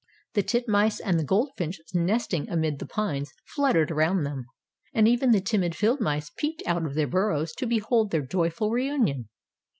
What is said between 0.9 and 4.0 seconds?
and the gold finch nesting amid the pines fluttered